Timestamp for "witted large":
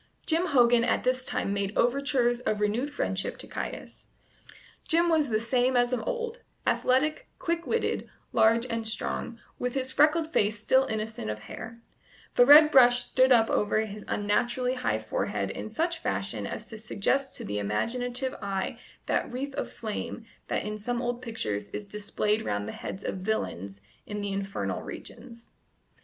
7.67-8.65